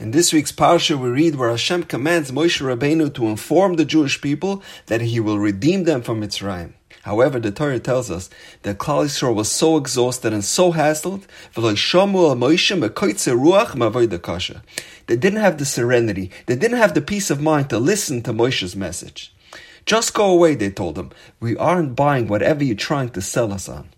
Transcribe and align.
In 0.00 0.12
this 0.12 0.32
week's 0.32 0.52
parsha, 0.52 0.96
we 0.96 1.08
read 1.08 1.34
where 1.34 1.50
Hashem 1.50 1.82
commands 1.82 2.30
Moshe 2.30 2.62
Rabbeinu 2.62 3.12
to 3.14 3.26
inform 3.26 3.74
the 3.74 3.84
Jewish 3.84 4.20
people 4.20 4.62
that 4.86 5.00
he 5.00 5.18
will 5.18 5.40
redeem 5.40 5.82
them 5.82 6.02
from 6.02 6.20
Mitzrayim. 6.20 6.74
However, 7.02 7.40
the 7.40 7.50
Torah 7.50 7.80
tells 7.80 8.08
us 8.08 8.30
that 8.62 8.78
Klal 8.78 9.06
Yisrael 9.06 9.34
was 9.34 9.50
so 9.50 9.76
exhausted 9.76 10.32
and 10.32 10.44
so 10.44 10.72
hassled, 10.72 11.24
they 15.06 15.16
didn't 15.16 15.40
have 15.40 15.58
the 15.58 15.64
serenity, 15.64 16.30
they 16.46 16.54
didn't 16.54 16.78
have 16.78 16.94
the 16.94 17.02
peace 17.02 17.28
of 17.28 17.40
mind 17.40 17.68
to 17.70 17.80
listen 17.80 18.22
to 18.22 18.32
Moshe's 18.32 18.76
message. 18.76 19.34
Just 19.84 20.14
go 20.14 20.30
away, 20.30 20.54
they 20.54 20.70
told 20.70 20.96
him. 20.96 21.10
We 21.40 21.56
aren't 21.56 21.96
buying 21.96 22.28
whatever 22.28 22.62
you're 22.62 22.76
trying 22.76 23.08
to 23.10 23.20
sell 23.20 23.52
us 23.52 23.68
on. 23.68 23.88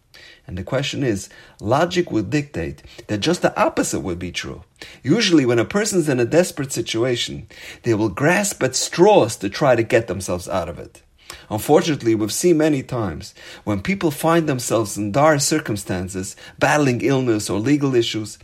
And 0.50 0.58
the 0.58 0.64
question 0.64 1.04
is, 1.04 1.28
logic 1.60 2.10
would 2.10 2.28
dictate 2.28 2.82
that 3.06 3.18
just 3.18 3.40
the 3.40 3.56
opposite 3.56 4.00
would 4.00 4.18
be 4.18 4.32
true. 4.32 4.64
Usually, 5.00 5.46
when 5.46 5.60
a 5.60 5.64
person's 5.64 6.08
in 6.08 6.18
a 6.18 6.24
desperate 6.24 6.72
situation, 6.72 7.46
they 7.84 7.94
will 7.94 8.08
grasp 8.08 8.60
at 8.64 8.74
straws 8.74 9.36
to 9.36 9.48
try 9.48 9.76
to 9.76 9.84
get 9.84 10.08
themselves 10.08 10.48
out 10.48 10.68
of 10.68 10.76
it. 10.76 11.02
Unfortunately, 11.50 12.16
we've 12.16 12.32
seen 12.32 12.58
many 12.58 12.82
times 12.82 13.32
when 13.62 13.80
people 13.80 14.10
find 14.10 14.48
themselves 14.48 14.98
in 14.98 15.12
dire 15.12 15.38
circumstances, 15.38 16.34
battling 16.58 17.00
illness 17.02 17.48
or 17.48 17.60
legal 17.60 17.94
issues, 17.94 18.36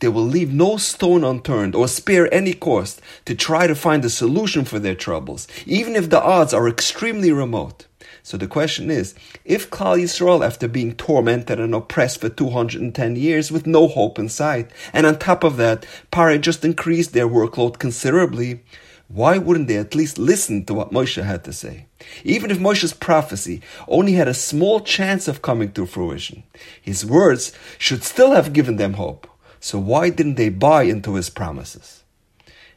they 0.00 0.08
will 0.08 0.24
leave 0.24 0.52
no 0.52 0.76
stone 0.76 1.24
unturned 1.24 1.74
or 1.74 1.88
spare 1.88 2.32
any 2.32 2.52
cost 2.52 3.00
to 3.24 3.34
try 3.34 3.66
to 3.66 3.74
find 3.74 4.04
a 4.04 4.10
solution 4.10 4.64
for 4.64 4.78
their 4.78 4.94
troubles, 4.94 5.48
even 5.66 5.96
if 5.96 6.10
the 6.10 6.22
odds 6.22 6.54
are 6.54 6.68
extremely 6.68 7.32
remote. 7.32 7.86
So 8.22 8.36
the 8.36 8.46
question 8.46 8.90
is, 8.90 9.14
if 9.44 9.70
Klal 9.70 10.02
Yisrael, 10.02 10.44
after 10.44 10.68
being 10.68 10.94
tormented 10.94 11.58
and 11.58 11.74
oppressed 11.74 12.20
for 12.20 12.28
210 12.28 13.16
years 13.16 13.50
with 13.50 13.66
no 13.66 13.88
hope 13.88 14.18
in 14.18 14.28
sight, 14.28 14.70
and 14.92 15.06
on 15.06 15.18
top 15.18 15.44
of 15.44 15.56
that, 15.56 15.86
Pare 16.10 16.36
just 16.38 16.64
increased 16.64 17.12
their 17.12 17.26
workload 17.26 17.78
considerably, 17.78 18.60
why 19.08 19.38
wouldn't 19.38 19.68
they 19.68 19.78
at 19.78 19.94
least 19.94 20.18
listen 20.18 20.66
to 20.66 20.74
what 20.74 20.92
Moshe 20.92 21.22
had 21.22 21.42
to 21.44 21.52
say? 21.54 21.86
Even 22.22 22.50
if 22.50 22.58
Moshe's 22.58 22.92
prophecy 22.92 23.62
only 23.88 24.12
had 24.12 24.28
a 24.28 24.34
small 24.34 24.80
chance 24.80 25.26
of 25.26 25.40
coming 25.40 25.72
to 25.72 25.86
fruition, 25.86 26.42
his 26.82 27.06
words 27.06 27.54
should 27.78 28.04
still 28.04 28.32
have 28.32 28.52
given 28.52 28.76
them 28.76 28.92
hope. 28.94 29.26
So 29.60 29.78
why 29.78 30.10
didn't 30.10 30.36
they 30.36 30.48
buy 30.48 30.84
into 30.84 31.14
his 31.14 31.30
promises? 31.30 32.02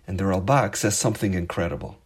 And 0.08 0.18
the 0.18 0.26
Ralbag 0.26 0.76
says 0.76 0.98
something 0.98 1.34
incredible. 1.34 1.98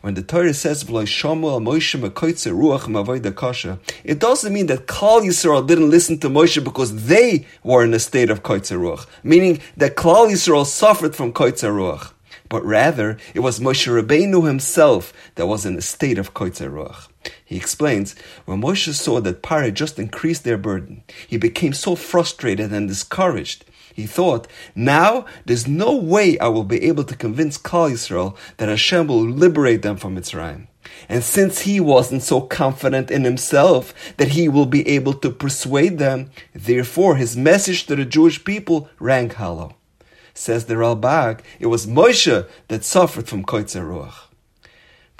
When 0.00 0.14
the 0.14 0.22
Torah 0.22 0.52
says, 0.52 0.82
Mavoidakosha, 0.82 3.78
it 4.02 4.18
doesn't 4.18 4.52
mean 4.52 4.66
that 4.66 4.86
Klal 4.86 5.22
Yisrael 5.22 5.66
didn't 5.66 5.90
listen 5.90 6.18
to 6.18 6.28
Moshe 6.28 6.64
because 6.64 7.06
they 7.06 7.46
were 7.62 7.84
in 7.84 7.94
a 7.94 8.00
state 8.00 8.28
of 8.28 8.42
koitzer 8.42 8.80
ruach, 8.80 9.06
meaning 9.22 9.60
that 9.76 9.94
Klal 9.94 10.28
Yisrael 10.28 10.66
suffered 10.66 11.14
from 11.14 11.32
koitzer 11.32 11.72
ruach. 11.72 12.10
But 12.48 12.64
rather, 12.64 13.16
it 13.32 13.40
was 13.40 13.60
Moshe 13.60 13.86
Rabbeinu 13.86 14.44
himself 14.46 15.12
that 15.36 15.46
was 15.46 15.64
in 15.64 15.76
a 15.76 15.80
state 15.80 16.18
of 16.18 16.34
koitzer 16.34 16.70
ruach. 16.70 17.06
He 17.44 17.56
explains, 17.56 18.16
when 18.44 18.60
Moshe 18.60 18.92
saw 18.94 19.20
that 19.20 19.42
Pare 19.42 19.70
just 19.70 20.00
increased 20.00 20.42
their 20.42 20.58
burden, 20.58 21.04
he 21.28 21.36
became 21.36 21.72
so 21.72 21.94
frustrated 21.94 22.72
and 22.72 22.88
discouraged 22.88 23.64
he 23.92 24.06
thought, 24.06 24.46
now 24.74 25.26
there's 25.44 25.68
no 25.68 25.94
way 25.94 26.38
I 26.38 26.48
will 26.48 26.64
be 26.64 26.82
able 26.84 27.04
to 27.04 27.16
convince 27.16 27.58
Klal 27.58 27.92
Yisrael 27.92 28.36
that 28.56 28.68
Hashem 28.68 29.06
will 29.06 29.22
liberate 29.22 29.82
them 29.82 29.96
from 29.96 30.16
Mitzrayim. 30.16 30.68
And 31.08 31.22
since 31.22 31.60
he 31.60 31.80
wasn't 31.80 32.22
so 32.22 32.40
confident 32.40 33.10
in 33.10 33.24
himself 33.24 33.94
that 34.16 34.28
he 34.28 34.48
will 34.48 34.66
be 34.66 34.86
able 34.88 35.14
to 35.14 35.30
persuade 35.30 35.98
them, 35.98 36.30
therefore 36.54 37.16
his 37.16 37.36
message 37.36 37.86
to 37.86 37.96
the 37.96 38.04
Jewish 38.04 38.44
people 38.44 38.88
rang 38.98 39.30
hollow. 39.30 39.76
Says 40.34 40.64
the 40.64 40.74
Ralbag, 40.74 41.40
it 41.60 41.66
was 41.66 41.86
Moshe 41.86 42.48
that 42.68 42.84
suffered 42.84 43.28
from 43.28 43.44
Koitzer 43.44 43.84
Ruach. 43.84 44.28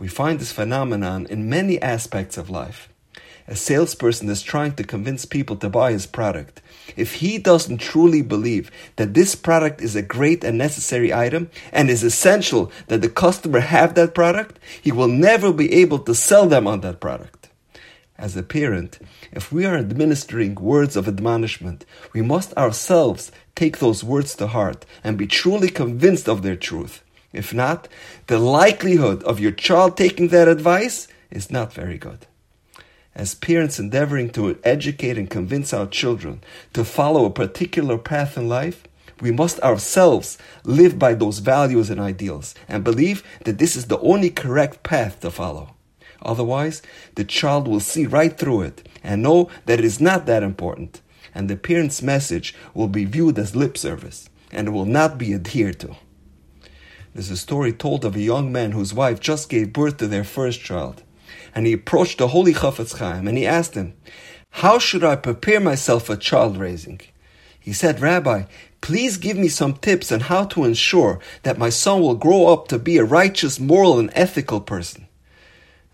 We 0.01 0.09
find 0.09 0.41
this 0.41 0.53
phenomenon 0.53 1.27
in 1.29 1.51
many 1.51 1.81
aspects 1.81 2.37
of 2.37 2.51
life 2.51 2.89
a 3.49 3.57
salesperson 3.57 4.29
is 4.29 4.43
trying 4.43 4.75
to 4.75 4.85
convince 4.85 5.25
people 5.25 5.57
to 5.57 5.69
buy 5.69 5.93
his 5.93 6.07
product, 6.07 6.61
if 6.97 7.15
he 7.15 7.39
doesn't 7.39 7.79
truly 7.79 8.23
believe 8.23 8.71
that 8.97 9.15
this 9.15 9.35
product 9.35 9.81
is 9.81 9.97
a 9.97 10.03
great 10.03 10.45
and 10.45 10.59
necessary 10.59 11.13
item 11.13 11.51
and 11.73 11.91
is 11.91 12.03
essential 12.03 12.71
that 12.89 13.03
the 13.03 13.09
customer 13.09 13.61
have 13.61 13.95
that 13.95 14.15
product, 14.15 14.59
he 14.81 14.93
will 14.93 15.09
never 15.09 15.53
be 15.53 15.73
able 15.73 15.99
to 16.01 16.15
sell 16.15 16.47
them 16.47 16.67
on 16.67 16.81
that 16.81 17.01
product. 17.01 17.49
As 18.19 18.37
a 18.37 18.43
parent, 18.43 18.99
if 19.33 19.51
we 19.51 19.65
are 19.65 19.77
administering 19.77 20.55
words 20.55 20.97
of 20.97 21.09
admonishment, 21.09 21.85
we 22.13 22.23
must 22.23 22.57
ourselves 22.57 23.33
take 23.57 23.79
those 23.79 24.05
words 24.05 24.35
to 24.37 24.47
heart 24.47 24.85
and 25.03 25.19
be 25.19 25.27
truly 25.27 25.69
convinced 25.69 26.29
of 26.29 26.43
their 26.43 26.57
truth. 26.57 27.03
If 27.33 27.55
not, 27.55 27.89
the 28.27 28.39
likelihood 28.39 29.23
of 29.25 29.41
your 29.41 29.53
child 29.53 29.97
taking 29.97 30.29
that 30.29 30.47
advice 30.47 31.09
is 31.31 31.51
not 31.51 31.73
very 31.73 31.99
good 31.99 32.27
as 33.15 33.35
parents 33.35 33.79
endeavoring 33.79 34.31
to 34.31 34.59
educate 34.65 35.19
and 35.19 35.29
convince 35.29 35.73
our 35.73 35.87
children 35.87 36.43
to 36.73 36.85
follow 36.85 37.25
a 37.25 37.31
particular 37.31 37.99
path 37.99 38.37
in 38.39 38.49
life, 38.49 38.85
we 39.21 39.31
must 39.31 39.61
ourselves 39.61 40.39
live 40.65 40.99
by 40.99 41.15
those 41.15 41.39
values 41.39 41.91
and 41.91 42.01
ideals 42.01 42.55
and 42.69 42.83
believe 42.83 43.23
that 43.45 43.59
this 43.59 43.77
is 43.77 43.87
the 43.87 44.01
only 44.01 44.31
correct 44.31 44.83
path 44.83 45.21
to 45.21 45.31
follow. 45.31 45.75
Otherwise, 46.23 46.83
the 47.17 47.25
child 47.25 47.69
will 47.69 47.81
see 47.81 48.07
right 48.07 48.39
through 48.39 48.63
it 48.63 48.89
and 49.03 49.23
know 49.23 49.49
that 49.67 49.79
it 49.79 49.85
is 49.85 50.01
not 50.01 50.27
that 50.27 50.43
important, 50.43 51.01
and 51.35 51.49
the 51.49 51.57
parent's 51.57 52.03
message 52.03 52.55
will 52.75 52.89
be 52.89 53.05
viewed 53.05 53.39
as 53.39 53.57
lip 53.57 53.77
service 53.77 54.29
and 54.51 54.73
will 54.73 54.85
not 54.85 55.19
be 55.19 55.35
adhered 55.35 55.81
to. 55.81 55.97
There's 57.15 57.31
a 57.31 57.37
story 57.37 57.73
told 57.73 58.05
of 58.05 58.17
a 58.17 58.21
young 58.21 58.51
man 58.51 58.73
whose 58.73 58.95
wife 58.95 59.21
just 59.21 59.49
gave 59.49 59.73
birth 59.73 59.99
to 59.99 60.07
their 60.07 60.25
first 60.25 60.61
child 60.61 61.03
and 61.55 61.67
he 61.67 61.73
approached 61.73 62.19
the 62.19 62.29
holy 62.29 62.55
Chafetz 62.55 62.99
Chaim 62.99 63.29
and 63.29 63.37
he 63.39 63.47
asked 63.47 63.75
him, 63.75 63.95
How 64.51 64.79
should 64.79 65.05
I 65.05 65.17
prepare 65.17 65.61
myself 65.61 66.07
for 66.07 66.17
child 66.17 66.57
raising? 66.57 67.01
He 67.59 67.73
said, 67.73 68.01
Rabbi, 68.01 68.45
please 68.81 69.17
give 69.17 69.37
me 69.37 69.49
some 69.49 69.75
tips 69.75 70.11
on 70.11 70.21
how 70.21 70.45
to 70.47 70.65
ensure 70.65 71.21
that 71.45 71.59
my 71.59 71.69
son 71.69 72.01
will 72.01 72.17
grow 72.17 72.49
up 72.53 72.69
to 72.69 72.79
be 72.79 72.99
a 72.99 73.05
righteous, 73.05 73.61
moral, 73.61 73.99
and 73.99 74.11
ethical 74.15 74.61
person. 74.61 75.07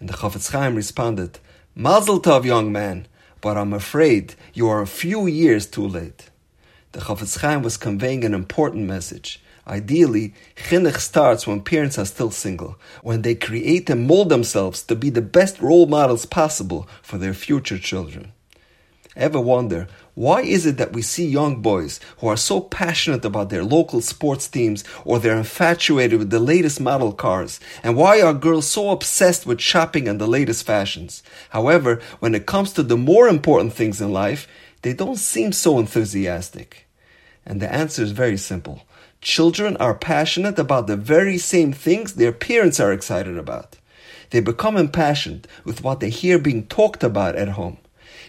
And 0.00 0.09
the 0.09 0.15
Chafetz 0.15 0.50
Chaim 0.50 0.75
responded, 0.75 1.38
Mazel 1.75 2.20
tov, 2.20 2.44
young 2.44 2.72
man, 2.72 3.06
but 3.41 3.56
I'm 3.56 3.72
afraid 3.72 4.34
you 4.55 4.69
are 4.69 4.81
a 4.81 4.87
few 4.87 5.26
years 5.26 5.66
too 5.66 5.87
late. 5.87 6.31
The 6.93 7.00
Chafetz 7.00 7.38
Chaim 7.41 7.62
was 7.62 7.76
conveying 7.76 8.25
an 8.25 8.34
important 8.34 8.87
message. 8.87 9.43
Ideally, 9.69 10.33
chinuch 10.56 10.99
starts 10.99 11.47
when 11.47 11.61
parents 11.61 11.99
are 11.99 12.06
still 12.06 12.31
single, 12.31 12.77
when 13.03 13.21
they 13.21 13.34
create 13.34 13.91
and 13.91 14.06
mold 14.06 14.31
themselves 14.31 14.83
to 14.84 14.97
be 14.97 15.11
the 15.11 15.21
best 15.21 15.61
role 15.61 15.87
models 15.87 16.25
possible 16.25 16.89
for 17.03 17.19
their 17.19 17.34
future 17.34 17.79
children. 17.79 18.33
Ever 19.15 19.41
wonder 19.41 19.89
why 20.15 20.41
is 20.43 20.65
it 20.65 20.79
that 20.79 20.93
we 20.93 21.03
see 21.03 21.27
young 21.27 21.61
boys 21.61 22.01
who 22.19 22.29
are 22.29 22.37
so 22.37 22.61
passionate 22.61 23.25
about 23.25 23.51
their 23.51 23.62
local 23.62 24.01
sports 24.01 24.49
teams 24.49 24.84
or 25.05 25.19
they're 25.19 25.37
infatuated 25.37 26.19
with 26.19 26.31
the 26.31 26.41
latest 26.41 26.81
model 26.81 27.12
cars? 27.12 27.61
And 27.83 27.97
why 27.97 28.23
are 28.23 28.35
girls 28.35 28.67
so 28.67 28.91
obsessed 28.91 29.45
with 29.45 29.61
shopping 29.61 30.09
and 30.09 30.21
the 30.21 30.27
latest 30.27 30.65
fashions? 30.65 31.23
However, 31.50 32.00
when 32.21 32.35
it 32.35 32.47
comes 32.47 32.73
to 32.73 32.83
the 32.83 32.97
more 32.97 33.29
important 33.29 33.75
things 33.75 34.00
in 34.00 34.12
life, 34.12 34.49
they 34.83 34.93
don't 34.93 35.17
seem 35.17 35.53
so 35.53 35.79
enthusiastic. 35.79 36.88
And 37.48 37.62
the 37.62 37.72
answer 37.72 38.03
is 38.03 38.12
very 38.12 38.36
simple. 38.36 38.82
Children 39.22 39.76
are 39.78 39.94
passionate 39.94 40.59
about 40.59 40.86
the 40.86 40.97
very 40.97 41.38
same 41.38 41.72
things 41.72 42.12
their 42.12 42.31
parents 42.31 42.78
are 42.78 42.92
excited 42.92 43.38
about. 43.38 43.78
They 44.31 44.41
become 44.41 44.76
impassioned 44.76 45.48
with 45.64 45.82
what 45.82 46.00
they 46.00 46.10
hear 46.10 46.38
being 46.38 46.66
talked 46.66 47.03
about 47.03 47.34
at 47.34 47.48
home. 47.48 47.78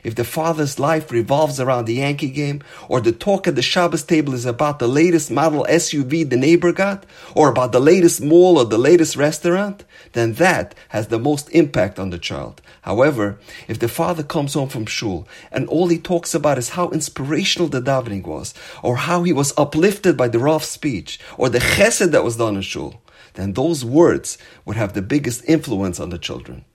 If 0.03 0.15
the 0.15 0.23
father's 0.23 0.79
life 0.79 1.11
revolves 1.11 1.59
around 1.59 1.85
the 1.85 1.95
Yankee 1.95 2.29
game, 2.29 2.61
or 2.87 3.01
the 3.01 3.11
talk 3.11 3.47
at 3.47 3.55
the 3.55 3.61
Shabbos 3.61 4.03
table 4.03 4.33
is 4.33 4.45
about 4.45 4.79
the 4.79 4.87
latest 4.87 5.29
model 5.29 5.65
SUV 5.69 6.29
the 6.29 6.37
neighbor 6.37 6.71
got, 6.71 7.05
or 7.35 7.49
about 7.49 7.71
the 7.71 7.79
latest 7.79 8.21
mall 8.21 8.57
or 8.57 8.65
the 8.65 8.77
latest 8.77 9.15
restaurant, 9.15 9.83
then 10.13 10.33
that 10.33 10.75
has 10.89 11.07
the 11.07 11.19
most 11.19 11.49
impact 11.49 11.99
on 11.99 12.09
the 12.09 12.17
child. 12.17 12.61
However, 12.81 13.39
if 13.67 13.79
the 13.79 13.87
father 13.87 14.23
comes 14.23 14.53
home 14.53 14.69
from 14.69 14.85
shul 14.85 15.27
and 15.51 15.67
all 15.67 15.87
he 15.87 15.99
talks 15.99 16.33
about 16.33 16.57
is 16.57 16.69
how 16.69 16.89
inspirational 16.89 17.67
the 17.67 17.81
davening 17.81 18.25
was, 18.25 18.53
or 18.81 18.97
how 18.97 19.23
he 19.23 19.33
was 19.33 19.53
uplifted 19.57 20.15
by 20.15 20.27
the 20.27 20.39
Rav's 20.39 20.67
speech, 20.67 21.19
or 21.37 21.49
the 21.49 21.59
chesed 21.59 22.11
that 22.11 22.23
was 22.23 22.37
done 22.37 22.55
in 22.55 22.61
shul, 22.61 23.01
then 23.33 23.53
those 23.53 23.85
words 23.85 24.37
would 24.65 24.77
have 24.77 24.93
the 24.93 25.01
biggest 25.01 25.43
influence 25.45 25.99
on 25.99 26.09
the 26.09 26.17
children. 26.17 26.65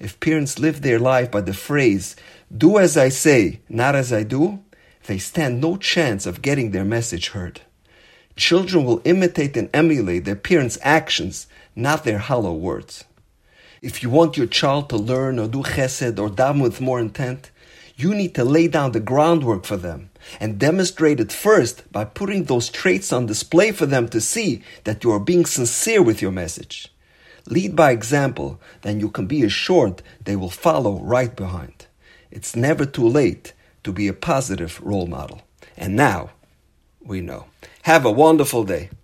If 0.00 0.20
parents 0.20 0.58
live 0.58 0.82
their 0.82 0.98
life 0.98 1.30
by 1.30 1.40
the 1.40 1.54
phrase, 1.54 2.14
do 2.56 2.78
as 2.78 2.96
I 2.96 3.08
say, 3.08 3.60
not 3.68 3.94
as 3.94 4.12
I 4.12 4.22
do, 4.22 4.60
they 5.06 5.18
stand 5.18 5.60
no 5.60 5.76
chance 5.76 6.26
of 6.26 6.42
getting 6.42 6.70
their 6.70 6.84
message 6.84 7.30
heard. 7.30 7.62
Children 8.36 8.84
will 8.84 9.02
imitate 9.04 9.56
and 9.56 9.68
emulate 9.74 10.24
their 10.24 10.36
parents' 10.36 10.78
actions, 10.82 11.48
not 11.74 12.04
their 12.04 12.18
hollow 12.18 12.52
words. 12.52 13.04
If 13.82 14.02
you 14.02 14.10
want 14.10 14.36
your 14.36 14.46
child 14.46 14.88
to 14.90 14.96
learn 14.96 15.38
or 15.38 15.48
do 15.48 15.62
chesed 15.62 16.18
or 16.18 16.28
daven 16.28 16.62
with 16.62 16.80
more 16.80 17.00
intent, 17.00 17.50
you 17.96 18.14
need 18.14 18.34
to 18.36 18.44
lay 18.44 18.68
down 18.68 18.92
the 18.92 19.00
groundwork 19.00 19.64
for 19.64 19.76
them 19.76 20.10
and 20.38 20.58
demonstrate 20.58 21.18
it 21.18 21.32
first 21.32 21.90
by 21.90 22.04
putting 22.04 22.44
those 22.44 22.68
traits 22.68 23.12
on 23.12 23.26
display 23.26 23.72
for 23.72 23.86
them 23.86 24.08
to 24.10 24.20
see 24.20 24.62
that 24.84 25.02
you 25.02 25.10
are 25.10 25.18
being 25.18 25.44
sincere 25.44 26.00
with 26.00 26.22
your 26.22 26.30
message. 26.30 26.92
Lead 27.50 27.74
by 27.74 27.92
example, 27.92 28.60
then 28.82 29.00
you 29.00 29.10
can 29.10 29.26
be 29.26 29.42
assured 29.42 30.02
they 30.22 30.36
will 30.36 30.50
follow 30.50 31.00
right 31.00 31.34
behind. 31.34 31.86
It's 32.30 32.54
never 32.54 32.84
too 32.84 33.08
late 33.08 33.54
to 33.84 33.92
be 33.92 34.06
a 34.06 34.12
positive 34.12 34.78
role 34.82 35.06
model. 35.06 35.40
And 35.74 35.96
now 35.96 36.30
we 37.00 37.22
know. 37.22 37.46
Have 37.82 38.04
a 38.04 38.10
wonderful 38.10 38.64
day. 38.64 38.90